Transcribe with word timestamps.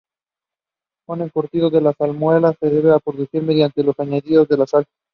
Un 1.09 1.21
encurtido 1.21 1.69
de 1.69 1.93
salmuera 1.95 2.53
se 2.59 2.71
puede 2.71 2.99
producir 3.05 3.43
mediante 3.43 3.81
el 3.81 3.93
añadido 3.99 4.45
de 4.47 4.65
sal. 4.65 4.85